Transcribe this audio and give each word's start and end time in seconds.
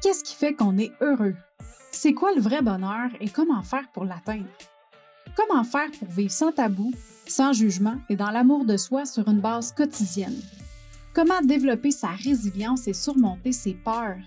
Qu'est-ce 0.00 0.22
qui 0.22 0.36
fait 0.36 0.54
qu'on 0.54 0.78
est 0.78 0.92
heureux? 1.00 1.34
C'est 1.90 2.14
quoi 2.14 2.32
le 2.32 2.40
vrai 2.40 2.62
bonheur 2.62 3.10
et 3.20 3.28
comment 3.28 3.62
faire 3.62 3.90
pour 3.92 4.04
l'atteindre? 4.04 4.46
Comment 5.36 5.64
faire 5.64 5.90
pour 5.98 6.08
vivre 6.08 6.30
sans 6.30 6.52
tabou, 6.52 6.92
sans 7.26 7.52
jugement 7.52 7.96
et 8.08 8.14
dans 8.14 8.30
l'amour 8.30 8.64
de 8.64 8.76
soi 8.76 9.06
sur 9.06 9.26
une 9.26 9.40
base 9.40 9.72
quotidienne? 9.72 10.40
Comment 11.14 11.40
développer 11.42 11.90
sa 11.90 12.10
résilience 12.10 12.86
et 12.86 12.92
surmonter 12.92 13.50
ses 13.50 13.74
peurs? 13.74 14.18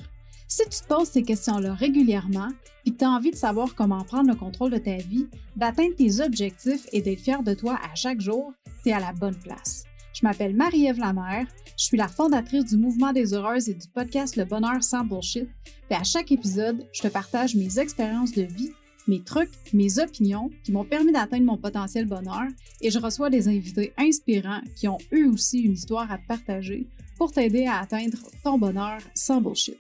Si 0.46 0.64
tu 0.64 0.82
te 0.82 0.88
poses 0.88 1.08
ces 1.08 1.24
questions-là 1.24 1.74
régulièrement 1.74 2.50
et 2.86 2.92
que 2.92 2.98
tu 2.98 3.06
as 3.06 3.10
envie 3.10 3.32
de 3.32 3.38
savoir 3.38 3.74
comment 3.74 4.04
prendre 4.04 4.30
le 4.30 4.36
contrôle 4.36 4.72
de 4.72 4.78
ta 4.78 4.98
vie, 4.98 5.28
d'atteindre 5.56 5.96
tes 5.96 6.20
objectifs 6.20 6.86
et 6.92 7.02
d'être 7.02 7.22
fier 7.22 7.44
de 7.44 7.54
toi 7.54 7.80
à 7.82 7.96
chaque 7.96 8.20
jour, 8.20 8.52
tu 8.84 8.90
es 8.90 8.94
à 8.94 9.00
la 9.00 9.14
bonne 9.14 9.40
place. 9.40 9.86
Je 10.14 10.28
m'appelle 10.28 10.54
Marie-Ève 10.54 11.00
Lamère, 11.00 11.48
je 11.82 11.88
suis 11.88 11.98
la 11.98 12.08
fondatrice 12.08 12.66
du 12.66 12.78
Mouvement 12.78 13.12
des 13.12 13.34
Heureuses 13.34 13.68
et 13.68 13.74
du 13.74 13.88
podcast 13.88 14.36
Le 14.36 14.46
Bonheur 14.46 14.84
sans 14.84 15.04
Bullshit. 15.04 15.50
Et 15.90 15.96
à 15.96 16.04
chaque 16.04 16.32
épisode, 16.32 16.86
je 16.94 17.02
te 17.02 17.08
partage 17.08 17.56
mes 17.56 17.80
expériences 17.80 18.34
de 18.34 18.44
vie, 18.44 18.70
mes 19.08 19.24
trucs, 19.24 19.50
mes 19.74 19.98
opinions 19.98 20.52
qui 20.64 20.72
m'ont 20.72 20.86
permis 20.86 21.12
d'atteindre 21.12 21.46
mon 21.46 21.58
potentiel 21.58 22.06
bonheur 22.06 22.44
et 22.82 22.92
je 22.92 23.00
reçois 23.00 23.32
des 23.32 23.48
invités 23.48 23.94
inspirants 23.98 24.62
qui 24.76 24.88
ont 24.88 25.00
eux 25.12 25.28
aussi 25.28 25.62
une 25.62 25.72
histoire 25.72 26.12
à 26.12 26.20
te 26.20 26.28
partager 26.28 26.86
pour 27.18 27.32
t'aider 27.32 27.66
à 27.66 27.80
atteindre 27.80 28.20
ton 28.44 28.60
bonheur 28.60 29.00
sans 29.16 29.42
bullshit. 29.42 29.80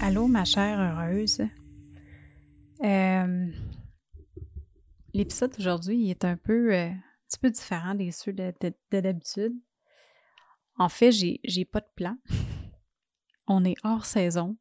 Allô, 0.00 0.26
ma 0.26 0.44
chère 0.44 0.80
heureuse. 0.80 1.38
Euh, 2.84 3.46
l'épisode 5.14 5.52
d'aujourd'hui 5.56 6.10
est 6.10 6.24
un 6.24 6.36
peu, 6.36 6.74
euh, 6.74 6.88
un 6.88 7.02
petit 7.28 7.38
peu 7.38 7.50
différent 7.50 7.94
des 7.94 8.10
ceux 8.10 8.32
de, 8.32 8.52
d'habitude. 8.90 9.54
En 10.76 10.88
fait, 10.88 11.12
j'ai, 11.12 11.40
j'ai 11.44 11.64
pas 11.64 11.80
de 11.80 11.88
plan. 11.94 12.16
On 13.46 13.64
est 13.64 13.76
hors 13.84 14.04
saison. 14.04 14.56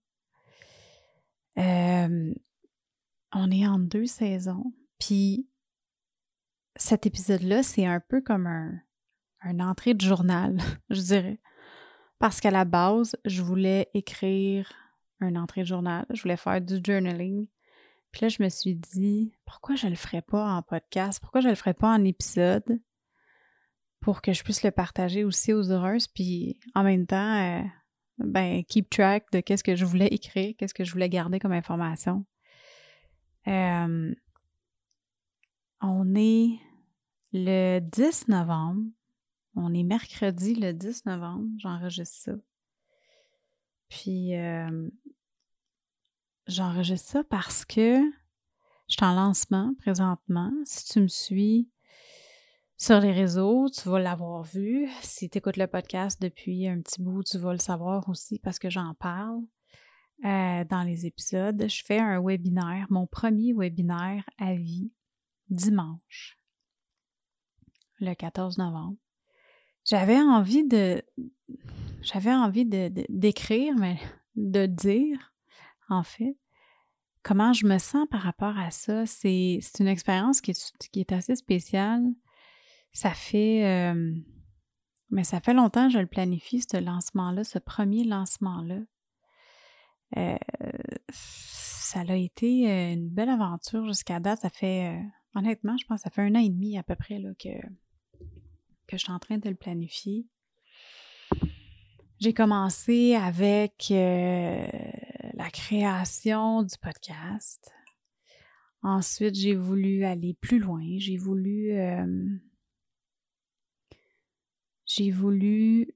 Euh, 1.58 2.34
on 3.32 3.52
est 3.52 3.68
en 3.68 3.80
deux 3.80 4.06
saisons. 4.06 4.74
Puis 5.00 5.48
cet 6.76 7.06
épisode-là, 7.06 7.64
c'est 7.64 7.86
un 7.86 8.00
peu 8.00 8.22
comme 8.22 8.48
un, 8.48 8.80
un 9.42 9.60
entrée 9.60 9.94
de 9.94 10.02
journal, 10.02 10.58
je 10.90 11.02
dirais. 11.02 11.40
Parce 12.20 12.40
qu'à 12.42 12.52
la 12.52 12.66
base, 12.66 13.16
je 13.26 13.42
voulais 13.42 13.90
écrire 13.94 14.72
un 15.20 15.36
entrée 15.36 15.62
de 15.62 15.68
journal. 15.68 16.06
Je 16.10 16.22
voulais 16.22 16.38
faire 16.38 16.62
du 16.62 16.80
journaling. 16.84 17.48
Puis 18.14 18.22
là, 18.22 18.30
je 18.30 18.44
me 18.44 18.50
suis 18.50 18.76
dit, 18.76 19.34
pourquoi 19.44 19.76
je 19.76 19.88
le 19.88 19.96
ferais 19.96 20.22
pas 20.22 20.54
en 20.54 20.62
podcast? 20.62 21.20
Pourquoi 21.20 21.42
je 21.42 21.50
le 21.50 21.56
ferais 21.56 21.74
pas 21.74 21.90
en 21.90 22.04
épisode? 22.04 22.80
Pour 24.00 24.22
que 24.22 24.34
je 24.34 24.44
puisse 24.44 24.64
le 24.64 24.70
partager 24.70 25.24
aussi 25.24 25.52
aux 25.52 25.72
heureuses. 25.72 26.08
Puis 26.08 26.60
en 26.76 26.84
même 26.84 27.08
temps, 27.08 27.42
euh, 27.42 27.64
ben, 28.20 28.64
keep 28.66 28.88
track 28.92 29.32
de 29.32 29.40
qu'est-ce 29.40 29.64
que 29.64 29.76
je 29.76 29.84
voulais 29.84 30.08
écrire, 30.08 30.54
qu'est-ce 30.58 30.76
que 30.76 30.84
je 30.84 30.92
voulais 30.92 31.10
garder 31.10 31.40
comme 31.40 31.54
information. 31.54 32.24
Euh, 33.48 34.14
on 35.82 36.16
est 36.16 36.60
le 37.32 37.80
10 37.80 38.28
novembre. 38.28 38.84
On 39.56 39.74
est 39.74 39.84
mercredi 39.84 40.54
le 40.54 40.72
10 40.72 41.08
novembre. 41.08 41.50
J'enregistre 41.58 42.16
ça. 42.16 42.34
Puis, 43.90 44.36
euh, 44.36 44.88
j'enregistre 46.48 47.10
ça 47.10 47.24
parce 47.24 47.66
que 47.66 48.00
je 48.88 48.96
suis 48.96 49.06
en 49.06 49.16
lancement 49.16 49.74
présentement. 49.80 50.52
Si 50.66 50.86
tu 50.86 51.02
me 51.02 51.08
suis 51.08 51.70
sur 52.78 53.00
les 53.00 53.12
réseaux, 53.12 53.70
tu 53.70 53.88
vas 53.90 54.00
l'avoir 54.00 54.44
vu. 54.44 54.90
Si 55.02 55.30
tu 55.30 55.38
écoutes 55.38 55.58
le 55.58 55.68
podcast 55.68 56.22
depuis 56.22 56.68
un 56.68 56.82
petit 56.82 57.02
bout, 57.02 57.24
tu 57.24 57.38
vas 57.38 57.54
le 57.54 57.60
savoir 57.60 58.08
aussi 58.10 58.40
parce 58.40 58.60
que 58.60 58.70
j'en 58.70 58.94
parle 58.96 59.42
euh, 60.26 60.64
dans 60.66 60.84
les 60.84 61.06
épisodes. 61.06 61.66
Je 61.68 61.84
fais 61.84 62.00
un 62.00 62.22
webinaire, 62.22 62.88
mon 62.90 63.08
premier 63.08 63.54
webinaire 63.54 64.24
à 64.38 64.54
vie, 64.54 64.92
dimanche, 65.50 66.40
le 68.00 68.14
14 68.14 68.58
novembre. 68.58 68.98
J'avais 69.86 70.20
envie 70.20 70.66
de. 70.66 71.02
J'avais 72.02 72.34
envie 72.34 72.66
de, 72.66 72.92
d'écrire, 73.10 73.76
mais 73.76 73.98
de 74.36 74.66
dire 74.66 75.33
en 75.94 76.04
fait. 76.04 76.38
Comment 77.24 77.54
je 77.54 77.66
me 77.66 77.78
sens 77.78 78.06
par 78.12 78.22
rapport 78.22 78.58
à 78.58 78.70
ça? 78.70 79.06
C'est 79.06 79.62
une 79.80 79.88
expérience 79.88 80.42
qui 80.42 80.52
est, 80.52 81.12
assez 81.12 81.36
spéciale. 81.36 82.04
Ça 82.92 83.12
fait... 83.12 83.66
Euh, 83.66 84.14
mais 85.10 85.24
ça 85.24 85.40
fait 85.40 85.54
longtemps 85.54 85.88
que 85.88 85.94
je 85.94 86.00
le 86.00 86.08
planifie, 86.08 86.62
ce 86.62 86.78
lancement-là, 86.78 87.44
ce 87.44 87.60
premier 87.60 88.04
lancement-là. 88.04 88.80
Euh, 90.18 90.38
ça 91.10 92.02
a 92.02 92.16
été 92.16 92.70
euh, 92.70 92.94
une 92.94 93.10
belle 93.10 93.30
aventure 93.30 93.88
jusqu'à 93.88 94.20
date. 94.20 94.42
Ça 94.42 94.50
fait, 94.50 95.00
honnêtement, 95.34 95.78
je 95.78 95.86
pense 95.86 96.00
que 96.00 96.04
ça 96.04 96.10
fait 96.10 96.24
un 96.24 96.36
an 96.36 96.40
et 96.40 96.50
demi 96.50 96.78
à 96.78 96.84
peu 96.84 96.96
près 96.96 97.20
là, 97.20 97.30
que, 97.40 97.56
que 98.88 98.98
je 98.98 98.98
suis 98.98 99.12
en 99.14 99.20
train 99.20 99.38
de 99.38 99.48
le 99.48 99.56
planifier. 99.56 100.28
J'ai 102.20 102.34
commencé 102.34 103.16
avec 103.16 103.92
la 105.44 105.50
création 105.50 106.64
du 106.64 106.78
podcast. 106.78 107.70
Ensuite, 108.82 109.36
j'ai 109.36 109.56
voulu 109.56 110.06
aller 110.06 110.36
plus 110.36 110.58
loin. 110.58 110.86
J'ai 111.00 111.18
voulu. 111.18 111.74
Euh, 111.74 112.30
j'ai 114.86 115.12
voulu 115.12 115.94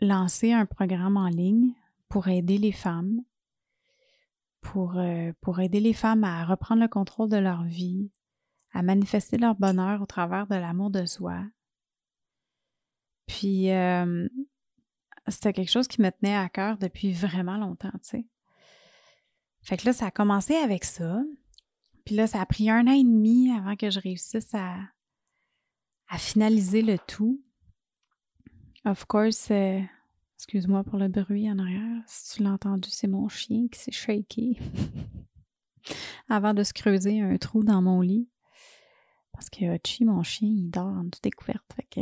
lancer 0.00 0.52
un 0.52 0.66
programme 0.66 1.16
en 1.16 1.28
ligne 1.28 1.74
pour 2.08 2.26
aider 2.26 2.58
les 2.58 2.72
femmes, 2.72 3.22
pour, 4.60 4.98
euh, 4.98 5.32
pour 5.40 5.60
aider 5.60 5.78
les 5.78 5.94
femmes 5.94 6.24
à 6.24 6.44
reprendre 6.44 6.82
le 6.82 6.88
contrôle 6.88 7.28
de 7.28 7.36
leur 7.36 7.62
vie, 7.62 8.10
à 8.72 8.82
manifester 8.82 9.38
leur 9.38 9.54
bonheur 9.54 10.02
au 10.02 10.06
travers 10.06 10.48
de 10.48 10.56
l'amour 10.56 10.90
de 10.90 11.06
soi. 11.06 11.44
Puis, 13.28 13.70
euh, 13.70 14.28
c'était 15.28 15.52
quelque 15.52 15.70
chose 15.70 15.86
qui 15.86 16.02
me 16.02 16.10
tenait 16.10 16.36
à 16.36 16.48
cœur 16.48 16.78
depuis 16.78 17.12
vraiment 17.12 17.58
longtemps, 17.58 17.92
tu 18.02 18.08
sais. 18.08 18.26
Fait 19.62 19.76
que 19.76 19.86
là, 19.86 19.92
ça 19.92 20.06
a 20.06 20.10
commencé 20.10 20.54
avec 20.54 20.84
ça. 20.84 21.22
Puis 22.04 22.16
là, 22.16 22.26
ça 22.26 22.40
a 22.40 22.46
pris 22.46 22.68
un 22.68 22.86
an 22.86 22.92
et 22.92 23.04
demi 23.04 23.52
avant 23.52 23.76
que 23.76 23.90
je 23.90 24.00
réussisse 24.00 24.54
à, 24.54 24.76
finaliser 26.18 26.82
le 26.82 26.98
tout. 26.98 27.42
Of 28.84 29.06
course, 29.06 29.50
euh, 29.50 29.80
excuse-moi 30.36 30.84
pour 30.84 30.98
le 30.98 31.08
bruit 31.08 31.50
en 31.50 31.58
arrière. 31.58 32.02
Si 32.06 32.36
tu 32.36 32.42
l'as 32.42 32.50
entendu, 32.50 32.90
c'est 32.90 33.06
mon 33.06 33.28
chien 33.28 33.66
qui 33.70 33.78
s'est 33.78 33.92
shaké 33.92 34.58
avant 36.28 36.52
de 36.52 36.64
se 36.64 36.74
creuser 36.74 37.22
un 37.22 37.38
trou 37.38 37.64
dans 37.64 37.80
mon 37.80 38.02
lit. 38.02 38.28
Parce 39.32 39.48
que 39.48 39.64
Hachi, 39.64 40.04
mon 40.04 40.22
chien, 40.22 40.48
il 40.48 40.70
dort 40.70 40.86
en 40.86 41.04
toute 41.04 41.22
découverte. 41.22 41.64
Fait 41.74 41.84
que 41.84 42.00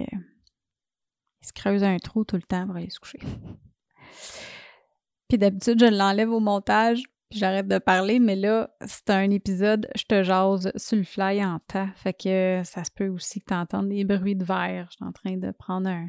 il 1.42 1.46
se 1.46 1.52
creuse 1.52 1.84
un 1.84 1.98
trou 1.98 2.24
tout 2.24 2.36
le 2.36 2.42
temps 2.42 2.66
pour 2.66 2.76
aller 2.76 2.90
se 2.90 2.98
coucher. 2.98 3.20
Puis 5.28 5.38
d'habitude, 5.38 5.78
je 5.78 5.86
l'enlève 5.86 6.30
au 6.30 6.40
montage 6.40 7.04
j'arrête 7.30 7.68
de 7.68 7.78
parler, 7.78 8.18
mais 8.18 8.36
là, 8.36 8.70
c'est 8.86 9.10
un 9.10 9.30
épisode, 9.30 9.88
je 9.94 10.04
te 10.04 10.22
jase 10.22 10.72
sur 10.76 10.96
le 10.96 11.04
fly 11.04 11.44
en 11.44 11.60
tas. 11.66 11.88
Fait 11.96 12.14
que 12.14 12.62
ça 12.64 12.84
se 12.84 12.90
peut 12.90 13.08
aussi 13.08 13.40
que 13.40 13.46
tu 13.46 13.54
entendes 13.54 13.88
des 13.88 14.04
bruits 14.04 14.36
de 14.36 14.44
verre. 14.44 14.88
Je 14.90 14.96
suis 14.96 15.04
en 15.04 15.12
train 15.12 15.36
de 15.36 15.50
prendre 15.52 15.88
un, 15.88 16.08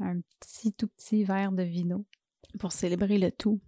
un 0.00 0.20
petit, 0.38 0.72
tout 0.72 0.88
petit 0.88 1.24
verre 1.24 1.52
de 1.52 1.62
vino 1.62 2.04
pour 2.58 2.72
célébrer 2.72 3.18
le 3.18 3.30
tout. 3.30 3.60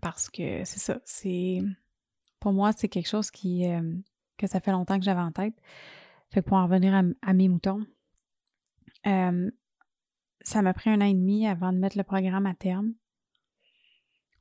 Parce 0.00 0.28
que 0.28 0.64
c'est 0.64 0.80
ça, 0.80 1.00
c'est. 1.04 1.60
Pour 2.40 2.52
moi, 2.52 2.72
c'est 2.72 2.88
quelque 2.88 3.08
chose 3.08 3.30
qui, 3.30 3.66
euh, 3.66 3.94
que 4.38 4.46
ça 4.46 4.60
fait 4.60 4.72
longtemps 4.72 4.98
que 4.98 5.04
j'avais 5.04 5.20
en 5.20 5.32
tête. 5.32 5.54
Fait 6.30 6.42
que 6.42 6.48
pour 6.48 6.56
en 6.56 6.64
revenir 6.64 6.94
à, 7.22 7.32
mes 7.34 7.48
moutons, 7.48 7.84
euh, 9.06 9.50
ça 10.40 10.62
m'a 10.62 10.72
pris 10.72 10.90
un 10.90 11.00
an 11.00 11.04
et 11.04 11.14
demi 11.14 11.46
avant 11.46 11.72
de 11.72 11.78
mettre 11.78 11.98
le 11.98 12.04
programme 12.04 12.46
à 12.46 12.54
terme. 12.54 12.94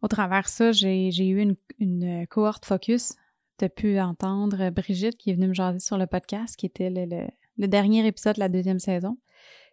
Au 0.02 0.08
travers 0.08 0.44
de 0.44 0.48
ça, 0.48 0.72
j'ai 0.72 1.10
eu 1.10 1.42
une, 1.42 1.56
une, 1.80 2.26
cohorte 2.28 2.66
focus. 2.66 3.16
Tu 3.58 3.66
as 3.66 3.70
pu 3.70 4.00
entendre 4.00 4.70
Brigitte 4.70 5.18
qui 5.18 5.32
est 5.32 5.34
venue 5.34 5.50
me 5.50 5.54
jaser 5.54 5.80
sur 5.80 5.98
le 5.98 6.08
podcast, 6.08 6.56
qui 6.56 6.66
était 6.66 6.90
le, 6.90 7.68
dernier 7.68 8.06
épisode 8.08 8.36
de 8.36 8.40
la 8.40 8.50
deuxième 8.50 8.80
saison. 8.80 9.18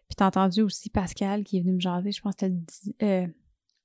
Puis 0.09 0.15
tu 0.17 0.23
as 0.23 0.27
entendu 0.27 0.61
aussi 0.61 0.89
Pascal 0.89 1.43
qui 1.43 1.57
est 1.57 1.61
venu 1.61 1.73
me 1.73 1.79
jaser, 1.79 2.11
je 2.11 2.21
pense 2.21 2.35
que 2.35 2.47
c'était 2.67 3.33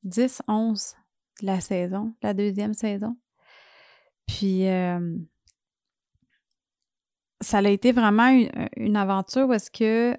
10, 0.03 0.43
11 0.49 0.95
de 1.41 1.47
la 1.47 1.61
saison, 1.61 2.15
la 2.23 2.35
deuxième 2.35 2.75
saison. 2.75 3.17
Puis 4.27 4.69
euh, 4.69 5.17
ça 7.41 7.59
a 7.59 7.69
été 7.69 7.93
vraiment 7.93 8.29
une, 8.29 8.51
une 8.77 8.97
aventure 8.97 9.49
où 9.49 9.53
est-ce 9.53 9.71
que 9.71 10.17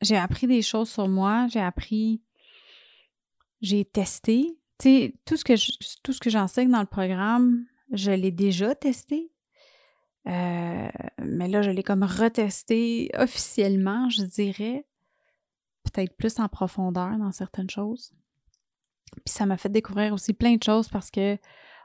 j'ai 0.00 0.16
appris 0.16 0.46
des 0.46 0.62
choses 0.62 0.90
sur 0.90 1.08
moi, 1.08 1.46
j'ai 1.48 1.60
appris, 1.60 2.22
j'ai 3.60 3.84
testé, 3.84 4.59
sais, 4.88 5.14
tout 5.24 5.36
ce 5.36 6.20
que 6.20 6.30
j'enseigne 6.30 6.70
dans 6.70 6.80
le 6.80 6.86
programme, 6.86 7.64
je 7.92 8.10
l'ai 8.10 8.30
déjà 8.30 8.74
testé. 8.74 9.30
Euh, 10.26 10.88
mais 11.24 11.48
là, 11.48 11.62
je 11.62 11.70
l'ai 11.70 11.82
comme 11.82 12.04
retesté 12.04 13.10
officiellement, 13.14 14.08
je 14.10 14.22
dirais. 14.22 14.86
Peut-être 15.84 16.16
plus 16.16 16.38
en 16.38 16.48
profondeur 16.48 17.16
dans 17.18 17.32
certaines 17.32 17.70
choses. 17.70 18.12
Puis 19.24 19.32
ça 19.34 19.46
m'a 19.46 19.56
fait 19.56 19.70
découvrir 19.70 20.12
aussi 20.12 20.32
plein 20.32 20.56
de 20.56 20.62
choses 20.62 20.88
parce 20.88 21.10
que 21.10 21.36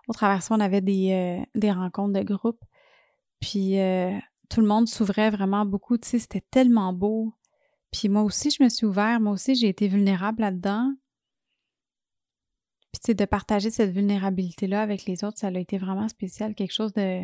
au 0.07 0.13
travers 0.13 0.44
ça, 0.44 0.53
on 0.53 0.59
avait 0.59 0.81
des, 0.81 1.12
euh, 1.12 1.45
des 1.56 1.71
rencontres 1.71 2.19
de 2.19 2.24
groupe. 2.24 2.63
Puis 3.39 3.80
euh, 3.80 4.12
tout 4.50 4.62
le 4.62 4.68
monde 4.68 4.88
s'ouvrait 4.88 5.31
vraiment 5.31 5.65
beaucoup. 5.65 5.97
Tu 5.97 6.09
sais, 6.09 6.19
c'était 6.19 6.45
tellement 6.51 6.94
beau. 6.94 7.33
Puis 7.92 8.09
moi 8.09 8.21
aussi, 8.21 8.51
je 8.51 8.62
me 8.62 8.69
suis 8.69 8.86
ouvert. 8.86 9.19
Moi 9.19 9.33
aussi, 9.33 9.56
j'ai 9.56 9.69
été 9.69 9.88
vulnérable 9.88 10.42
là-dedans. 10.42 10.94
Sais, 13.06 13.13
de 13.13 13.25
partager 13.25 13.69
cette 13.69 13.92
vulnérabilité-là 13.92 14.81
avec 14.81 15.06
les 15.06 15.24
autres, 15.24 15.38
ça 15.38 15.48
a 15.48 15.60
été 15.60 15.78
vraiment 15.78 16.07
spécial. 16.07 16.56
Quelque 16.56 16.74
chose 16.74 16.92
de 16.94 17.22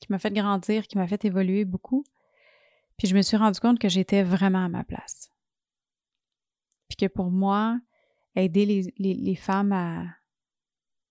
qui 0.00 0.10
m'a 0.10 0.18
fait 0.18 0.32
grandir, 0.32 0.86
qui 0.86 0.96
m'a 0.96 1.06
fait 1.06 1.26
évoluer 1.26 1.66
beaucoup. 1.66 2.04
Puis 2.96 3.08
je 3.08 3.14
me 3.14 3.20
suis 3.20 3.36
rendu 3.36 3.60
compte 3.60 3.78
que 3.78 3.88
j'étais 3.88 4.22
vraiment 4.22 4.64
à 4.64 4.68
ma 4.68 4.82
place. 4.82 5.30
Puis 6.88 6.96
que 6.96 7.12
pour 7.12 7.30
moi, 7.30 7.78
aider 8.34 8.92
les, 8.96 9.36
femmes 9.36 9.72
à, 9.72 10.04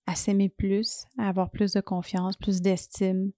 à 0.07 0.15
s'aimer 0.15 0.49
plus, 0.49 1.05
à 1.19 1.29
avoir 1.29 1.51
plus 1.51 1.73
de 1.73 1.81
confiance, 1.81 2.35
plus 2.35 2.61
d'estime, 2.61 3.31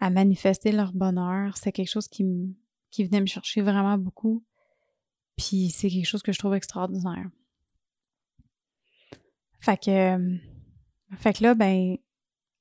à 0.00 0.10
manifester 0.10 0.72
leur 0.72 0.92
bonheur, 0.92 1.56
c'est 1.56 1.72
quelque 1.72 1.90
chose 1.90 2.08
qui, 2.08 2.24
qui 2.90 3.04
venait 3.04 3.20
me 3.20 3.26
chercher 3.26 3.60
vraiment 3.60 3.98
beaucoup. 3.98 4.44
Puis 5.36 5.70
c'est 5.70 5.90
quelque 5.90 6.06
chose 6.06 6.22
que 6.22 6.32
je 6.32 6.38
trouve 6.38 6.54
extraordinaire. 6.54 7.28
Fait 9.58 9.76
que, 9.82 10.38
fait 11.16 11.32
que 11.32 11.42
là, 11.42 11.54
ben, 11.54 11.96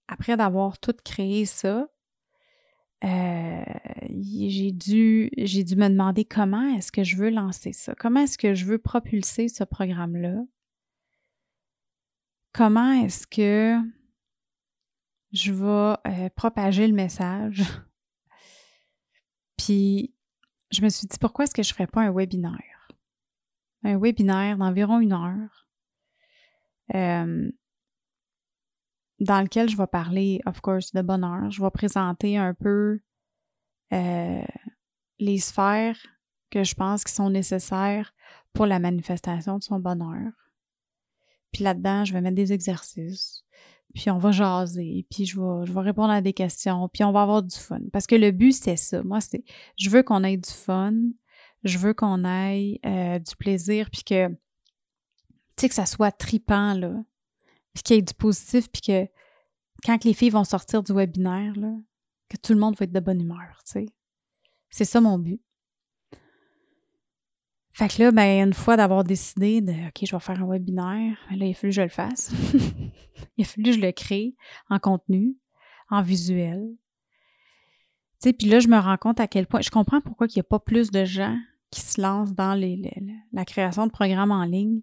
après 0.08 0.38
d'avoir 0.38 0.80
tout 0.80 0.96
créé 1.04 1.46
ça, 1.46 1.88
euh, 3.04 3.64
j'ai 4.10 4.72
dû, 4.72 5.30
j'ai 5.38 5.64
dû 5.64 5.76
me 5.76 5.88
demander 5.88 6.26
comment 6.26 6.76
est-ce 6.76 6.92
que 6.92 7.04
je 7.04 7.16
veux 7.16 7.30
lancer 7.30 7.72
ça, 7.72 7.94
comment 7.94 8.22
est-ce 8.22 8.38
que 8.38 8.56
je 8.56 8.66
veux 8.66 8.80
propulser 8.80 9.50
ce 9.50 9.64
programme-là, 9.64 10.44
comment 12.54 12.92
est-ce 13.04 13.28
que 13.28 13.78
je 15.32 15.52
vais 15.52 15.98
euh, 16.08 16.30
propager 16.36 16.88
le 16.88 16.94
message? 16.94 17.64
Puis 19.58 20.16
je 20.72 20.82
me 20.82 20.90
suis 20.90 21.08
dit 21.08 21.18
pourquoi 21.20 21.46
est-ce 21.46 21.54
que 21.54 21.64
je 21.64 21.70
ne 21.70 21.76
ferais 21.76 21.88
pas 21.88 22.02
un 22.02 22.12
webinaire, 22.12 22.88
un 23.84 24.00
webinaire 24.00 24.58
d'environ 24.58 25.00
une 25.00 25.14
heure. 25.14 25.67
Euh, 26.96 27.52
dans 29.20 29.42
lequel 29.42 29.70
je 29.70 29.78
vais 29.78 29.88
parler, 29.88 30.42
of 30.46 30.62
course, 30.62 30.94
de 30.94 31.02
bonheur. 31.02 31.50
Je 31.50 31.62
vais 31.62 31.72
présenter 31.72 32.38
un 32.38 32.54
peu 32.54 33.00
euh, 33.94 34.44
les 35.20 35.40
sphères 35.40 35.98
que 36.52 36.64
je 36.64 36.76
pense 36.76 37.04
qui 37.04 37.14
sont 37.14 37.30
nécessaires 37.30 38.14
pour 38.54 38.66
la 38.66 38.80
manifestation 38.80 39.58
de 39.58 39.64
son 39.64 39.80
bonheur. 39.80 40.32
Puis 41.52 41.64
là-dedans, 41.64 42.06
je 42.06 42.14
vais 42.14 42.22
mettre 42.22 42.36
des 42.36 42.54
exercices. 42.54 43.44
Puis 43.96 44.12
on 44.12 44.18
va 44.18 44.32
jaser, 44.32 45.08
puis 45.10 45.26
je 45.26 45.40
vais, 45.40 45.66
je 45.66 45.72
vais 45.72 45.80
répondre 45.80 46.12
à 46.12 46.22
des 46.22 46.34
questions, 46.34 46.88
puis 46.90 47.04
on 47.04 47.12
va 47.12 47.24
avoir 47.24 47.42
du 47.42 47.56
fun. 47.56 47.80
Parce 47.92 48.06
que 48.06 48.16
le 48.16 48.32
but, 48.32 48.52
c'est 48.52 48.76
ça. 48.76 49.02
Moi, 49.02 49.22
c'est 49.22 49.44
je 49.78 49.90
veux 49.90 50.04
qu'on 50.04 50.24
ait 50.24 50.38
du 50.38 50.52
fun, 50.52 50.94
je 51.64 51.78
veux 51.78 51.94
qu'on 51.94 52.24
ait 52.26 52.80
euh, 52.86 53.18
du 53.18 53.36
plaisir, 53.38 53.90
puis 53.90 54.04
que, 54.04 54.30
tu 55.58 55.62
sais, 55.62 55.70
que 55.70 55.76
ça 55.76 55.86
soit 55.86 56.12
tripant, 56.12 56.74
là 56.74 56.94
puis 57.78 57.84
qu'il 57.84 57.96
y 57.96 58.00
ait 58.00 58.02
du 58.02 58.14
positif, 58.16 58.72
puis 58.72 58.82
que 58.82 59.08
quand 59.86 60.04
les 60.04 60.14
filles 60.14 60.32
vont 60.32 60.44
sortir 60.44 60.82
du 60.82 60.94
webinaire, 60.94 61.54
là, 61.56 61.72
que 62.28 62.38
tout 62.38 62.54
le 62.54 62.60
monde 62.60 62.76
va 62.76 62.86
être 62.86 62.92
de 62.92 63.00
bonne 63.00 63.22
humeur, 63.22 63.62
tu 63.66 63.74
sais. 63.74 63.86
C'est 64.70 64.86
ça 64.86 65.00
mon 65.00 65.20
but. 65.20 65.40
Fait 67.72 67.88
que 67.88 68.02
là, 68.02 68.12
ben, 68.12 68.48
une 68.48 68.54
fois 68.56 68.76
d'avoir 68.76 69.04
décidé 69.04 69.62
de 69.62 69.72
OK, 69.72 70.04
je 70.04 70.16
vais 70.16 70.20
faire 70.20 70.42
un 70.42 70.48
webinaire, 70.48 71.18
là, 71.30 71.46
il 71.46 71.52
a 71.52 71.54
fallu 71.54 71.70
que 71.70 71.76
je 71.76 71.82
le 71.84 71.90
fasse. 71.90 72.32
il 73.38 73.44
a 73.44 73.48
fallu 73.48 73.64
que 73.64 73.72
je 73.74 73.80
le 73.80 73.92
crée 73.92 74.36
en 74.72 74.80
contenu, 74.80 75.38
en 75.92 76.02
visuel. 76.02 76.68
Tu 78.20 78.30
sais, 78.30 78.34
puis 78.34 78.48
là, 78.48 78.60
je 78.60 78.68
me 78.68 78.80
rends 78.80 78.98
compte 78.98 79.20
à 79.20 79.28
quel 79.28 79.46
point. 79.46 79.62
Je 79.62 79.70
comprends 79.70 80.02
pourquoi 80.02 80.26
il 80.26 80.34
n'y 80.36 80.40
a 80.40 80.44
pas 80.44 80.60
plus 80.60 80.90
de 80.90 81.06
gens 81.06 81.38
qui 81.70 81.82
se 81.82 82.02
lancent 82.02 82.34
dans 82.34 82.60
la 83.32 83.46
création 83.46 83.86
de 83.86 83.92
programmes 83.92 84.32
en 84.32 84.46
ligne. 84.46 84.82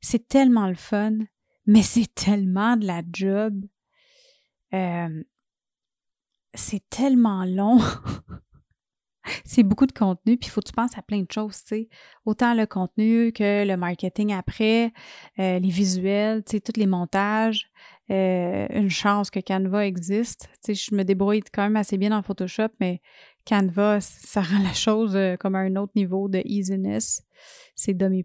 C'est 0.00 0.28
tellement 0.28 0.68
le 0.68 0.74
fun 0.74 1.18
mais 1.68 1.82
c'est 1.82 2.12
tellement 2.14 2.76
de 2.76 2.86
la 2.86 3.02
job. 3.12 3.62
Euh, 4.72 5.22
c'est 6.54 6.82
tellement 6.88 7.44
long. 7.44 7.78
c'est 9.44 9.62
beaucoup 9.62 9.84
de 9.84 9.92
contenu, 9.92 10.38
puis 10.38 10.48
il 10.48 10.50
faut 10.50 10.62
que 10.62 10.68
tu 10.68 10.72
penses 10.72 10.96
à 10.96 11.02
plein 11.02 11.20
de 11.20 11.30
choses, 11.30 11.58
tu 11.58 11.68
sais. 11.68 11.88
Autant 12.24 12.54
le 12.54 12.64
contenu 12.64 13.32
que 13.32 13.66
le 13.66 13.76
marketing 13.76 14.32
après, 14.32 14.94
euh, 15.38 15.58
les 15.58 15.68
visuels, 15.68 16.42
tu 16.42 16.52
sais, 16.52 16.60
tous 16.60 16.80
les 16.80 16.86
montages. 16.86 17.70
Euh, 18.10 18.66
une 18.70 18.88
chance 18.88 19.30
que 19.30 19.40
Canva 19.40 19.84
existe. 19.84 20.48
Tu 20.64 20.74
sais, 20.74 20.74
je 20.74 20.94
me 20.94 21.02
débrouille 21.02 21.42
quand 21.52 21.64
même 21.64 21.76
assez 21.76 21.98
bien 21.98 22.08
dans 22.08 22.22
Photoshop, 22.22 22.70
mais 22.80 23.02
Canva, 23.46 24.00
ça 24.00 24.40
rend 24.40 24.62
la 24.62 24.72
chose 24.72 25.18
comme 25.38 25.54
à 25.54 25.58
un 25.58 25.76
autre 25.76 25.92
niveau 25.96 26.30
de 26.30 26.40
easiness. 26.46 27.22
C'est 27.74 27.92
dummy 27.92 28.24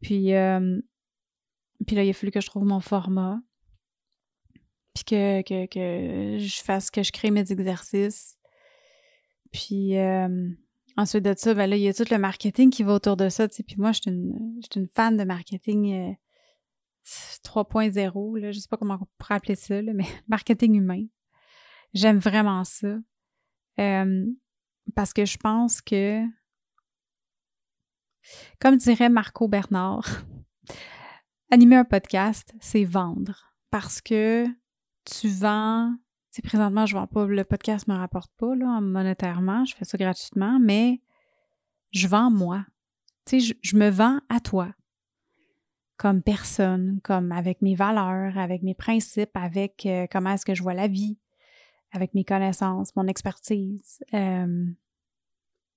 Puis, 0.00 0.32
puis 1.86 1.96
là, 1.96 2.04
il 2.04 2.10
a 2.10 2.12
fallu 2.12 2.30
que 2.30 2.40
je 2.40 2.46
trouve 2.46 2.64
mon 2.64 2.80
format. 2.80 3.40
Puis 4.94 5.04
que, 5.04 5.42
que, 5.42 5.66
que 5.66 6.38
je 6.38 6.62
fasse, 6.62 6.90
que 6.90 7.02
je 7.02 7.12
crée 7.12 7.30
mes 7.30 7.52
exercices. 7.52 8.36
Puis 9.52 9.98
euh, 9.98 10.48
ensuite 10.96 11.24
de 11.24 11.34
ça, 11.36 11.54
ben 11.54 11.68
là, 11.68 11.76
il 11.76 11.82
y 11.82 11.88
a 11.88 11.94
tout 11.94 12.04
le 12.10 12.18
marketing 12.18 12.70
qui 12.70 12.82
va 12.82 12.94
autour 12.94 13.16
de 13.16 13.28
ça. 13.28 13.48
Puis 13.48 13.76
moi, 13.78 13.92
je 13.92 14.00
suis 14.02 14.10
une, 14.10 14.60
une, 14.76 14.88
fan 14.88 15.16
de 15.16 15.24
marketing 15.24 16.16
3.0. 17.44 18.36
Euh, 18.36 18.40
là, 18.40 18.52
je 18.52 18.58
sais 18.58 18.68
pas 18.68 18.76
comment 18.76 18.98
on 19.00 19.06
pourrait 19.18 19.34
appeler 19.34 19.56
ça, 19.56 19.80
là, 19.80 19.92
mais 19.92 20.06
marketing 20.28 20.76
humain. 20.76 21.06
J'aime 21.94 22.18
vraiment 22.18 22.64
ça. 22.64 22.98
Euh, 23.78 24.26
parce 24.94 25.12
que 25.12 25.24
je 25.24 25.36
pense 25.36 25.80
que, 25.80 26.22
comme 28.60 28.76
dirait 28.76 29.08
Marco 29.08 29.48
Bernard, 29.48 30.24
Animer 31.52 31.76
un 31.76 31.84
podcast, 31.84 32.54
c'est 32.60 32.84
vendre 32.84 33.52
parce 33.70 34.00
que 34.00 34.46
tu 35.04 35.28
vends. 35.28 35.92
Tu 36.32 36.42
présentement, 36.42 36.86
je 36.86 36.94
vends 36.94 37.08
pas, 37.08 37.26
le 37.26 37.42
podcast 37.42 37.88
me 37.88 37.94
rapporte 37.96 38.30
pas 38.36 38.54
là, 38.54 38.80
monétairement, 38.80 39.64
je 39.64 39.74
fais 39.74 39.84
ça 39.84 39.98
gratuitement, 39.98 40.60
mais 40.60 41.00
je 41.92 42.06
vends 42.06 42.30
moi. 42.30 42.64
Tu 43.26 43.40
sais, 43.40 43.56
je, 43.60 43.76
me 43.76 43.90
vends 43.90 44.20
à 44.28 44.38
toi 44.38 44.72
comme 45.96 46.22
personne, 46.22 47.00
comme 47.02 47.32
avec 47.32 47.62
mes 47.62 47.74
valeurs, 47.74 48.38
avec 48.38 48.62
mes 48.62 48.76
principes, 48.76 49.36
avec 49.36 49.84
euh, 49.86 50.06
comment 50.10 50.30
est-ce 50.30 50.46
que 50.46 50.54
je 50.54 50.62
vois 50.62 50.72
la 50.72 50.86
vie, 50.86 51.18
avec 51.90 52.14
mes 52.14 52.24
connaissances, 52.24 52.94
mon 52.94 53.08
expertise, 53.08 54.04
euh, 54.14 54.66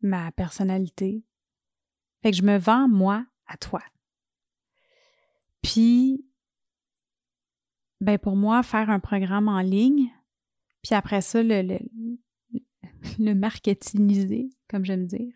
ma 0.02 0.32
personnalité. 0.34 1.24
Fait 2.24 2.32
que 2.32 2.38
je 2.38 2.44
me 2.44 2.58
vends 2.58 2.88
moi 2.88 3.26
à 3.48 3.58
toi. 3.58 3.82
Puis, 5.62 6.26
ben 8.00 8.18
pour 8.18 8.38
moi, 8.38 8.64
faire 8.64 8.90
un 8.90 9.02
programme 9.02 9.50
en 9.50 9.60
ligne, 9.60 10.10
puis 10.82 10.96
après 10.96 11.20
ça, 11.20 11.44
le, 11.44 11.80
le, 13.20 13.34
marketingiser, 13.36 14.50
comme 14.70 14.86
j'aime 14.86 15.06
dire, 15.06 15.34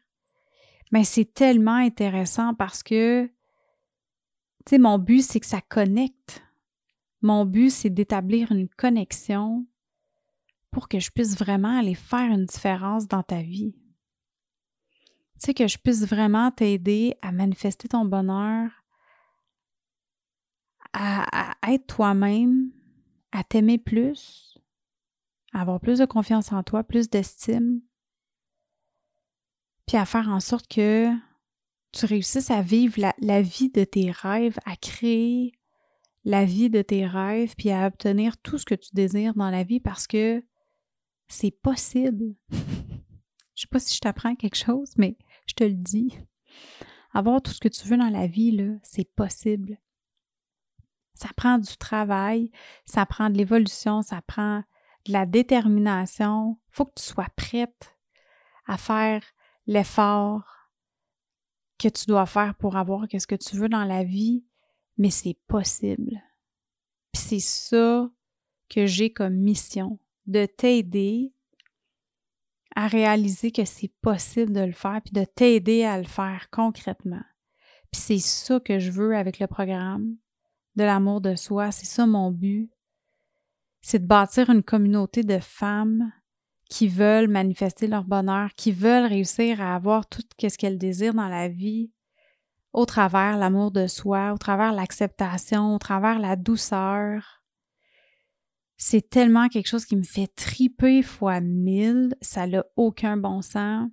mais 0.94 1.00
ben, 1.00 1.03
c'est 1.03 1.34
tellement 1.34 1.75
intéressant 1.75 2.53
parce 2.53 2.84
que, 2.84 3.25
tu 3.25 4.70
sais, 4.70 4.77
mon 4.77 4.98
but, 4.98 5.22
c'est 5.22 5.41
que 5.41 5.46
ça 5.46 5.60
connecte. 5.60 6.41
Mon 7.22 7.46
but, 7.46 7.70
c'est 7.70 7.89
d'établir 7.89 8.53
une 8.53 8.70
connexion 8.70 9.67
pour 10.72 10.88
que 10.88 11.00
je 11.00 11.12
puisse 11.12 11.38
vraiment 11.38 11.77
aller 11.77 11.96
faire 11.96 12.32
une 12.32 12.46
différence 12.46 13.08
dans 13.08 13.24
ta 13.24 13.41
vie. 13.41 13.75
Tu 15.39 15.46
sais, 15.46 15.53
que 15.53 15.67
je 15.67 15.77
puisse 15.77 16.03
vraiment 16.03 16.50
t'aider 16.50 17.15
à 17.22 17.32
manifester 17.32 17.88
ton 17.88 18.06
bonheur, 18.06 18.72
à, 20.94 21.53
être 21.67 21.86
toi-même, 21.86 22.72
à 23.32 23.44
t'aimer 23.44 23.77
plus, 23.77 24.58
à 25.53 25.62
avoir 25.62 25.79
plus 25.79 26.00
de 26.00 26.06
confiance 26.06 26.51
en 26.51 26.63
toi, 26.63 26.84
plus 26.84 27.10
d'estime, 27.10 27.82
puis 29.86 29.98
à 29.98 30.06
faire 30.06 30.27
en 30.29 30.39
sorte 30.39 30.67
que 30.67 31.13
tu 31.91 32.06
réussisses 32.06 32.51
à 32.51 32.62
vivre 32.62 33.00
la, 33.20 33.41
vie 33.41 33.70
de 33.70 33.84
tes 33.84 34.12
rêves, 34.12 34.58
à 34.65 34.75
créer 34.75 35.53
la 36.25 36.46
vie 36.46 36.70
de 36.70 36.82
tes 36.82 37.06
rêves, 37.06 37.53
puis 37.58 37.72
à 37.72 37.88
obtenir 37.88 38.38
tout 38.38 38.58
ce 38.58 38.65
que 38.65 38.75
tu 38.75 38.89
désires 38.94 39.36
dans 39.36 39.50
la 39.50 39.63
vie 39.63 39.79
parce 39.79 40.08
que 40.08 40.44
c'est 41.27 41.51
possible. 41.51 42.36
je 43.56 43.62
sais 43.62 43.67
pas 43.70 43.79
si 43.79 43.96
je 43.96 44.00
t'apprends 44.00 44.36
quelque 44.36 44.58
chose, 44.58 44.91
mais 44.98 45.17
je 45.48 45.56
te 45.56 45.63
le 45.63 45.74
dis. 45.74 46.18
Avoir 47.13 47.42
tout 47.42 47.51
ce 47.51 47.60
que 47.60 47.68
tu 47.68 47.88
veux 47.88 47.98
dans 47.98 48.10
la 48.10 48.27
vie, 48.27 48.58
c'est 48.84 49.12
possible. 49.16 49.77
Ça 51.16 51.30
prend 51.36 51.58
du 51.58 51.75
travail, 51.77 52.51
ça 52.86 53.06
prend 53.08 53.30
de 53.32 53.38
l'évolution, 53.38 54.04
ça 54.04 54.22
prend 54.22 54.63
de 55.06 55.13
la 55.13 55.25
détermination. 55.25 56.60
Faut 56.70 56.86
que 56.86 56.94
tu 56.96 57.04
sois 57.04 57.27
prête 57.36 57.98
à 58.68 58.77
faire 58.77 59.24
l'effort 59.66 60.44
que 61.80 61.88
tu 61.88 62.06
dois 62.06 62.25
faire 62.25 62.56
pour 62.56 62.75
avoir 62.75 63.06
ce 63.10 63.27
que 63.27 63.36
tu 63.36 63.56
veux 63.56 63.70
dans 63.70 63.84
la 63.84 64.04
vie, 64.04 64.46
mais 64.98 65.10
c'est 65.10 65.38
possible. 65.48 66.22
Puis 67.12 67.22
c'est 67.22 67.39
ça 67.39 68.10
que 68.70 68.86
j'ai 68.86 69.12
comme 69.12 69.36
mission, 69.36 70.00
de 70.25 70.46
t'aider 70.46 71.34
à 72.77 72.86
réaliser 72.86 73.51
que 73.51 73.65
c'est 73.65 73.91
possible 74.03 74.53
de 74.53 74.60
le 74.60 74.72
faire, 74.72 75.01
puis 75.03 75.12
de 75.12 75.24
t'aider 75.24 75.84
à 75.84 75.98
le 75.98 76.05
faire 76.05 76.48
concrètement. 76.51 77.24
Puis 77.91 78.00
c'est 78.00 78.19
ça 78.19 78.60
que 78.60 78.77
je 78.77 78.91
veux 78.91 79.17
avec 79.17 79.39
le 79.39 79.48
programme 79.48 80.15
de 80.75 80.84
l'amour 80.84 81.19
de 81.19 81.34
soi, 81.34 81.72
c'est 81.72 81.88
ça 81.88 82.05
mon 82.05 82.29
but. 82.29 82.69
C'est 83.81 83.98
de 83.98 84.05
bâtir 84.05 84.51
une 84.51 84.62
communauté 84.62 85.24
de 85.24 85.39
femmes 85.39 86.12
qui 86.69 86.88
veulent 86.88 87.29
manifester 87.29 87.88
leur 87.88 88.03
bonheur, 88.03 88.53
qui 88.55 88.72
veulent 88.72 89.07
réussir 89.07 89.60
à 89.60 89.74
avoir 89.74 90.05
tout 90.05 90.22
ce 90.39 90.55
qu'elles 90.55 90.77
désirent 90.77 91.15
dans 91.15 91.29
la 91.29 91.48
vie 91.48 91.89
au 92.74 92.86
travers 92.86 93.38
l'amour 93.38 93.72
de 93.72 93.88
soi, 93.88 94.34
au 94.34 94.38
travers 94.38 94.72
l'acceptation, 94.72 95.74
au 95.74 95.79
travers 95.79 96.19
la 96.19 96.36
douceur. 96.36 97.37
C'est 98.77 99.10
tellement 99.10 99.48
quelque 99.50 99.67
chose 99.67 99.86
qui 99.86 99.96
me 99.96 100.03
fait 100.03 100.27
triper 100.27 101.01
fois 101.01 101.41
mille, 101.41 102.15
ça 102.22 102.46
n'a 102.46 102.63
aucun 102.75 103.17
bon 103.17 103.41
sens. 103.41 103.89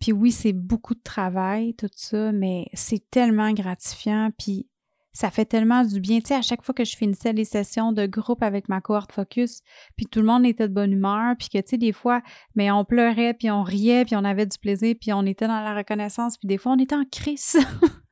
Puis 0.00 0.12
oui, 0.12 0.30
c'est 0.30 0.52
beaucoup 0.52 0.94
de 0.94 1.02
travail, 1.02 1.74
tout 1.74 1.88
ça, 1.94 2.32
mais 2.32 2.66
c'est 2.74 3.10
tellement 3.10 3.52
gratifiant, 3.52 4.30
puis 4.38 4.68
ça 5.14 5.30
fait 5.30 5.46
tellement 5.46 5.82
du 5.82 6.00
bien. 6.00 6.20
Tu 6.20 6.26
sais, 6.26 6.34
à 6.34 6.42
chaque 6.42 6.62
fois 6.62 6.74
que 6.74 6.84
je 6.84 6.94
finissais 6.94 7.32
les 7.32 7.46
sessions 7.46 7.92
de 7.92 8.04
groupe 8.04 8.42
avec 8.42 8.68
ma 8.68 8.82
cohorte 8.82 9.12
focus, 9.12 9.62
puis 9.96 10.04
tout 10.04 10.20
le 10.20 10.26
monde 10.26 10.44
était 10.44 10.68
de 10.68 10.74
bonne 10.74 10.92
humeur, 10.92 11.34
puis 11.38 11.48
que, 11.48 11.58
tu 11.58 11.70
sais, 11.70 11.78
des 11.78 11.92
fois, 11.92 12.20
mais 12.54 12.70
on 12.70 12.84
pleurait, 12.84 13.32
puis 13.32 13.50
on 13.50 13.62
riait, 13.62 14.04
puis 14.04 14.16
on 14.16 14.24
avait 14.24 14.44
du 14.44 14.58
plaisir, 14.58 14.94
puis 15.00 15.14
on 15.14 15.24
était 15.24 15.46
dans 15.46 15.60
la 15.60 15.74
reconnaissance, 15.74 16.36
puis 16.36 16.46
des 16.46 16.58
fois, 16.58 16.72
on 16.72 16.78
était 16.78 16.94
en 16.94 17.06
crise. 17.10 17.56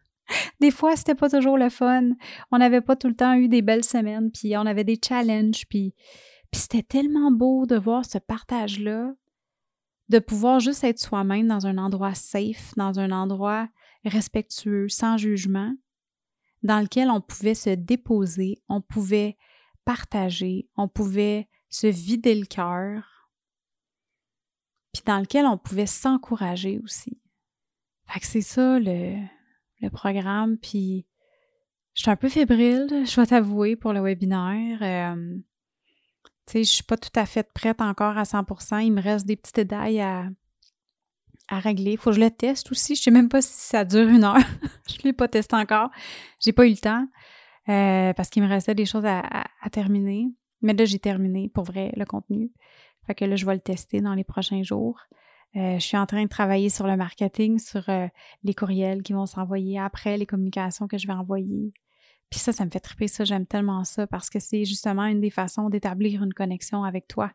des 0.60 0.70
fois, 0.70 0.96
c'était 0.96 1.14
pas 1.14 1.28
toujours 1.28 1.58
le 1.58 1.68
fun. 1.68 2.10
On 2.50 2.58
n'avait 2.58 2.80
pas 2.80 2.96
tout 2.96 3.08
le 3.08 3.16
temps 3.16 3.34
eu 3.34 3.48
des 3.48 3.62
belles 3.62 3.84
semaines, 3.84 4.30
puis 4.30 4.56
on 4.56 4.66
avait 4.66 4.84
des 4.84 4.98
challenges, 5.02 5.66
puis, 5.68 5.94
c'était 6.52 6.84
tellement 6.84 7.32
beau 7.32 7.66
de 7.66 7.74
voir 7.76 8.04
ce 8.04 8.18
partage-là, 8.18 9.12
de 10.08 10.18
pouvoir 10.20 10.60
juste 10.60 10.84
être 10.84 11.00
soi-même 11.00 11.48
dans 11.48 11.66
un 11.66 11.78
endroit 11.78 12.14
safe, 12.14 12.74
dans 12.76 13.00
un 13.00 13.10
endroit 13.10 13.68
respectueux, 14.04 14.88
sans 14.88 15.16
jugement 15.16 15.74
dans 16.64 16.80
lequel 16.80 17.10
on 17.10 17.20
pouvait 17.20 17.54
se 17.54 17.70
déposer, 17.70 18.62
on 18.68 18.80
pouvait 18.80 19.36
partager, 19.84 20.68
on 20.76 20.88
pouvait 20.88 21.48
se 21.68 21.86
vider 21.86 22.34
le 22.34 22.46
cœur, 22.46 23.30
puis 24.92 25.02
dans 25.04 25.18
lequel 25.18 25.44
on 25.44 25.58
pouvait 25.58 25.86
s'encourager 25.86 26.80
aussi. 26.82 27.20
Fait 28.06 28.20
que 28.20 28.26
c'est 28.26 28.40
ça 28.40 28.78
le, 28.80 29.18
programme, 29.90 30.56
puis 30.58 31.06
je 31.94 32.02
suis 32.02 32.10
un 32.10 32.16
peu 32.16 32.28
fébrile, 32.28 32.88
je 33.06 33.14
dois 33.14 33.26
t'avouer, 33.26 33.76
pour 33.76 33.92
le 33.92 34.00
webinaire. 34.00 34.78
Euh, 34.82 35.36
tu 36.46 36.52
sais, 36.52 36.64
je 36.64 36.70
suis 36.70 36.82
pas 36.82 36.96
tout 36.96 37.12
à 37.14 37.24
fait 37.24 37.50
prête 37.52 37.80
encore 37.80 38.18
à 38.18 38.24
100%. 38.24 38.84
Il 38.84 38.92
me 38.92 39.00
reste 39.00 39.26
des 39.26 39.36
petits 39.36 39.52
détails 39.52 40.00
à, 40.00 40.28
à 41.48 41.58
régler. 41.58 41.96
Faut 41.96 42.10
que 42.10 42.16
je 42.16 42.20
le 42.20 42.30
teste 42.30 42.70
aussi. 42.70 42.96
Je 42.96 43.02
sais 43.02 43.10
même 43.10 43.28
pas 43.28 43.42
si 43.42 43.52
ça 43.52 43.84
dure 43.84 44.08
une 44.08 44.24
heure. 44.24 44.36
je 44.88 44.96
ne 44.98 45.02
l'ai 45.04 45.12
pas 45.12 45.28
testé 45.28 45.56
encore. 45.56 45.90
J'ai 46.40 46.52
pas 46.52 46.66
eu 46.66 46.70
le 46.70 46.76
temps 46.76 47.06
euh, 47.68 48.12
parce 48.12 48.28
qu'il 48.28 48.42
me 48.42 48.48
restait 48.48 48.74
des 48.74 48.86
choses 48.86 49.06
à, 49.06 49.44
terminer. 49.70 50.28
Mais 50.62 50.72
là, 50.72 50.84
j'ai 50.84 50.98
terminé 50.98 51.48
pour 51.48 51.64
vrai 51.64 51.92
le 51.96 52.04
contenu. 52.04 52.50
Fait 53.06 53.14
que 53.14 53.24
là, 53.24 53.36
je 53.36 53.44
vais 53.44 53.54
le 53.54 53.60
tester 53.60 54.00
dans 54.00 54.14
les 54.14 54.24
prochains 54.24 54.62
jours. 54.62 54.98
Euh, 55.56 55.78
je 55.78 55.84
suis 55.84 55.96
en 55.96 56.06
train 56.06 56.22
de 56.22 56.28
travailler 56.28 56.68
sur 56.68 56.86
le 56.86 56.96
marketing, 56.96 57.58
sur 57.58 57.88
euh, 57.88 58.06
les 58.42 58.54
courriels 58.54 59.02
qui 59.02 59.12
vont 59.12 59.26
s'envoyer 59.26 59.78
après, 59.78 60.16
les 60.16 60.26
communications 60.26 60.88
que 60.88 60.98
je 60.98 61.06
vais 61.06 61.12
envoyer. 61.12 61.72
Puis 62.30 62.40
ça, 62.40 62.52
ça 62.52 62.64
me 62.64 62.70
fait 62.70 62.80
triper 62.80 63.06
ça, 63.06 63.24
j'aime 63.24 63.46
tellement 63.46 63.84
ça 63.84 64.08
parce 64.08 64.28
que 64.28 64.40
c'est 64.40 64.64
justement 64.64 65.04
une 65.04 65.20
des 65.20 65.30
façons 65.30 65.68
d'établir 65.68 66.24
une 66.24 66.34
connexion 66.34 66.82
avec 66.82 67.06
toi. 67.06 67.30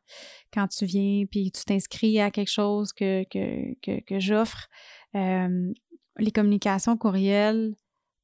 Quand 0.54 0.68
tu 0.68 0.86
viens, 0.86 1.26
puis 1.26 1.52
tu 1.52 1.64
t'inscris 1.64 2.20
à 2.20 2.32
quelque 2.32 2.52
chose 2.52 2.92
que, 2.92 3.24
que, 3.30 4.02
que, 4.02 4.20
j'offre, 4.20 4.68
euh, 5.16 5.72
les 6.18 6.32
communications 6.32 6.98
courriels, 6.98 7.76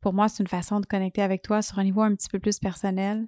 pour 0.02 0.14
moi, 0.14 0.28
c'est 0.28 0.44
une 0.44 0.50
façon 0.50 0.82
de 0.82 0.86
connecter 0.86 1.22
avec 1.22 1.42
toi 1.42 1.62
sur 1.62 1.80
un 1.80 1.84
niveau 1.86 2.02
un 2.02 2.14
petit 2.14 2.28
peu 2.28 2.40
plus 2.40 2.60
personnel. 2.60 3.28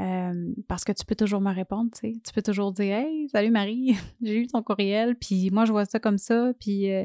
Euh, 0.00 0.54
parce 0.68 0.84
que 0.84 0.92
tu 0.92 1.04
peux 1.04 1.16
toujours 1.16 1.40
me 1.40 1.52
répondre, 1.52 1.90
tu 1.92 2.12
sais. 2.12 2.20
Tu 2.24 2.32
peux 2.32 2.42
toujours 2.42 2.72
dire 2.72 2.94
Hey, 2.98 3.28
salut 3.30 3.50
Marie, 3.50 3.96
j'ai 4.22 4.42
eu 4.42 4.46
ton 4.46 4.62
courriel, 4.62 5.16
puis 5.16 5.50
moi 5.50 5.64
je 5.64 5.72
vois 5.72 5.86
ça 5.86 5.98
comme 5.98 6.18
ça, 6.18 6.52
puis, 6.60 6.92
euh, 6.92 7.04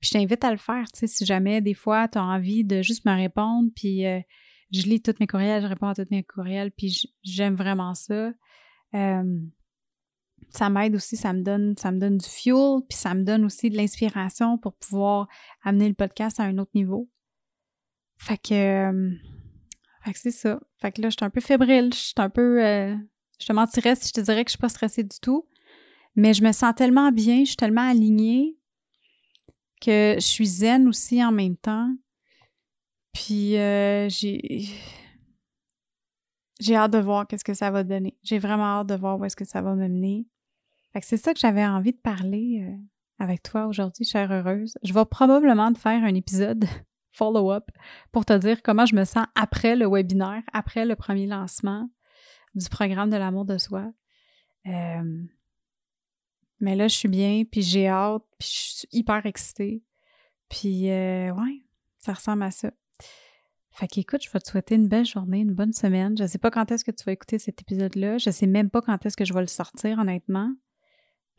je 0.00 0.10
t'invite 0.10 0.44
à 0.44 0.50
le 0.50 0.56
faire, 0.56 0.84
tu 0.92 1.00
sais, 1.00 1.06
si 1.06 1.26
jamais 1.26 1.60
des 1.60 1.74
fois 1.74 2.08
tu 2.08 2.18
as 2.18 2.24
envie 2.24 2.64
de 2.64 2.82
juste 2.82 3.04
me 3.04 3.14
répondre, 3.14 3.68
puis 3.74 4.04
je 4.72 4.82
lis 4.82 5.02
toutes 5.02 5.20
mes 5.20 5.26
courriels, 5.26 5.62
je 5.62 5.66
réponds 5.66 5.88
à 5.88 5.94
toutes 5.94 6.10
mes 6.10 6.22
courriels, 6.22 6.70
puis 6.70 7.10
j'aime 7.22 7.54
vraiment 7.54 7.94
ça. 7.94 8.32
ça 8.92 10.70
m'aide 10.70 10.94
aussi, 10.94 11.18
ça 11.18 11.34
me 11.34 11.42
donne, 11.42 11.76
ça 11.76 11.92
me 11.92 11.98
donne 11.98 12.16
du 12.16 12.26
fuel, 12.26 12.80
puis 12.88 12.96
ça 12.96 13.12
me 13.12 13.24
donne 13.24 13.44
aussi 13.44 13.68
de 13.68 13.76
l'inspiration 13.76 14.56
pour 14.56 14.72
pouvoir 14.74 15.28
amener 15.64 15.88
le 15.88 15.94
podcast 15.94 16.40
à 16.40 16.44
un 16.44 16.56
autre 16.56 16.72
niveau. 16.74 17.10
Fait 18.16 18.38
que, 18.38 19.18
fait 20.02 20.12
que 20.12 20.18
c'est 20.18 20.30
ça. 20.30 20.60
Fait 20.78 20.92
que 20.92 21.02
là, 21.02 21.10
je 21.10 21.16
suis 21.18 21.24
un 21.24 21.30
peu 21.30 21.40
fébrile, 21.40 21.92
je 21.92 21.98
suis 21.98 22.14
un 22.16 22.30
peu, 22.30 22.64
euh, 22.64 22.96
je 23.38 23.46
te 23.46 23.52
mentirais 23.52 23.96
si 23.96 24.08
je 24.08 24.12
te 24.12 24.20
dirais 24.20 24.44
que 24.44 24.50
je 24.50 24.52
suis 24.52 24.58
pas 24.58 24.68
stressée 24.68 25.04
du 25.04 25.18
tout, 25.20 25.46
mais 26.16 26.34
je 26.34 26.42
me 26.42 26.52
sens 26.52 26.74
tellement 26.74 27.12
bien, 27.12 27.40
je 27.40 27.48
suis 27.48 27.56
tellement 27.56 27.88
alignée 27.88 28.56
que 29.80 30.14
je 30.16 30.26
suis 30.26 30.46
zen 30.46 30.88
aussi 30.88 31.24
en 31.24 31.32
même 31.32 31.56
temps. 31.56 31.94
Puis 33.12 33.56
euh, 33.56 34.08
j'ai 34.08 34.68
j'ai 36.60 36.76
hâte 36.76 36.92
de 36.92 36.98
voir 36.98 37.26
qu'est-ce 37.26 37.44
que 37.44 37.54
ça 37.54 37.70
va 37.70 37.82
donner. 37.82 38.16
J'ai 38.22 38.38
vraiment 38.38 38.80
hâte 38.80 38.88
de 38.88 38.94
voir 38.94 39.18
où 39.18 39.24
est-ce 39.24 39.36
que 39.36 39.46
ça 39.46 39.62
va 39.62 39.74
me 39.74 39.88
mener. 39.88 40.26
Fait 40.92 41.00
que 41.00 41.06
c'est 41.06 41.16
ça 41.16 41.32
que 41.32 41.40
j'avais 41.40 41.64
envie 41.64 41.92
de 41.92 41.98
parler 41.98 42.66
euh, 42.66 42.76
avec 43.18 43.42
toi 43.42 43.66
aujourd'hui, 43.66 44.04
chère 44.04 44.30
heureuse. 44.30 44.76
Je 44.82 44.92
vais 44.92 45.04
probablement 45.04 45.72
te 45.72 45.78
faire 45.78 46.04
un 46.04 46.14
épisode 46.14 46.66
follow-up 47.12 47.70
pour 48.12 48.24
te 48.24 48.36
dire 48.36 48.62
comment 48.62 48.86
je 48.86 48.94
me 48.94 49.04
sens 49.04 49.26
après 49.34 49.76
le 49.76 49.86
webinaire, 49.88 50.42
après 50.52 50.84
le 50.84 50.96
premier 50.96 51.26
lancement 51.26 51.88
du 52.54 52.68
programme 52.68 53.10
de 53.10 53.16
l'amour 53.16 53.44
de 53.44 53.58
soi. 53.58 53.92
Euh, 54.66 55.22
mais 56.60 56.76
là, 56.76 56.88
je 56.88 56.94
suis 56.94 57.08
bien, 57.08 57.44
puis 57.50 57.62
j'ai 57.62 57.88
hâte, 57.88 58.22
puis 58.38 58.48
je 58.48 58.78
suis 58.78 58.88
hyper 58.92 59.24
excitée. 59.24 59.82
Puis, 60.48 60.90
ouais, 60.90 61.64
ça 61.98 62.12
ressemble 62.12 62.42
à 62.42 62.50
ça. 62.50 62.70
Fait 63.72 63.86
qu'écoute, 63.86 64.22
je 64.22 64.30
vais 64.30 64.40
te 64.40 64.50
souhaiter 64.50 64.74
une 64.74 64.88
belle 64.88 65.06
journée, 65.06 65.38
une 65.38 65.54
bonne 65.54 65.72
semaine. 65.72 66.16
Je 66.18 66.26
sais 66.26 66.38
pas 66.38 66.50
quand 66.50 66.70
est-ce 66.70 66.84
que 66.84 66.90
tu 66.90 67.04
vas 67.04 67.12
écouter 67.12 67.38
cet 67.38 67.62
épisode-là. 67.62 68.18
Je 68.18 68.30
sais 68.30 68.46
même 68.46 68.68
pas 68.68 68.82
quand 68.82 69.06
est-ce 69.06 69.16
que 69.16 69.24
je 69.24 69.32
vais 69.32 69.40
le 69.40 69.46
sortir, 69.46 69.98
honnêtement. 69.98 70.52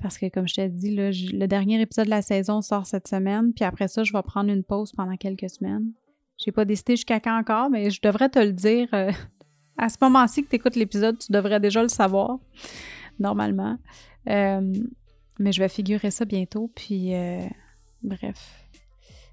Parce 0.02 0.18
que, 0.18 0.30
comme 0.30 0.48
je 0.48 0.56
t'ai 0.56 0.70
dit, 0.70 0.96
le 0.96 1.46
dernier 1.46 1.80
épisode 1.80 2.06
de 2.06 2.10
la 2.10 2.22
saison 2.22 2.62
sort 2.62 2.86
cette 2.86 3.08
semaine. 3.08 3.54
Puis 3.54 3.64
après 3.64 3.88
ça, 3.88 4.04
je 4.04 4.12
vais 4.14 4.22
prendre 4.24 4.50
une 4.50 4.64
pause 4.64 4.92
pendant 4.92 5.16
quelques 5.16 5.50
semaines. 5.50 5.92
J'ai 6.38 6.52
pas 6.52 6.66
décidé 6.66 6.96
jusqu'à 6.96 7.20
quand 7.20 7.38
encore, 7.38 7.70
mais 7.70 7.92
je 7.92 8.02
devrais 8.02 8.30
te 8.30 8.40
le 8.40 8.52
dire. 8.52 8.88
Euh, 8.94 9.12
à 9.78 9.90
ce 9.90 9.98
moment-ci 10.02 10.44
que 10.44 10.50
tu 10.50 10.56
écoutes 10.56 10.76
l'épisode, 10.76 11.18
tu 11.20 11.32
devrais 11.32 11.60
déjà 11.60 11.84
le 11.84 11.90
savoir, 11.90 12.40
normalement. 13.20 13.78
Euh, 14.28 14.74
mais 15.40 15.52
je 15.52 15.62
vais 15.62 15.70
figurer 15.70 16.10
ça 16.10 16.26
bientôt. 16.26 16.72
Puis, 16.76 17.14
euh, 17.14 17.46
bref, 18.02 18.66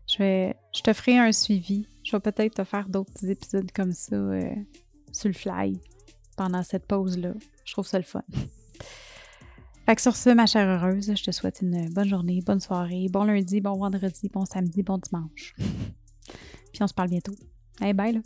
je, 0.07 0.19
vais, 0.19 0.57
je 0.75 0.83
te 0.83 0.93
ferai 0.93 1.19
un 1.19 1.33
suivi 1.33 1.87
je 2.09 2.17
vais 2.17 2.21
peut-être 2.21 2.55
te 2.55 2.65
faire 2.65 2.89
d'autres 2.89 3.29
épisodes 3.29 3.71
comme 3.73 3.93
ça 3.93 4.17
sur 5.13 5.29
le 5.29 5.35
fly 5.35 5.79
pendant 6.39 6.63
cette 6.63 6.87
pause-là. 6.87 7.35
Je 7.67 7.73
trouve 7.73 7.87
ça 7.87 7.99
le 7.99 8.05
fun. 8.05 8.23
Fait 9.89 9.97
que 9.97 10.03
sur 10.03 10.17
ce, 10.17 10.29
ma 10.29 10.45
chère 10.45 10.69
heureuse, 10.69 11.15
je 11.17 11.25
te 11.25 11.31
souhaite 11.31 11.61
une 11.63 11.89
bonne 11.89 12.07
journée, 12.07 12.43
bonne 12.45 12.61
soirée, 12.61 13.07
bon 13.11 13.25
lundi, 13.25 13.63
bon 13.63 13.73
vendredi, 13.79 14.29
bon 14.29 14.45
samedi, 14.45 14.83
bon 14.83 14.99
dimanche. 14.99 15.55
Puis 16.75 16.83
on 16.83 16.87
se 16.87 16.93
parle 16.93 17.09
bientôt. 17.09 17.33
Allez, 17.81 17.95
bye 17.95 18.13
là! 18.13 18.21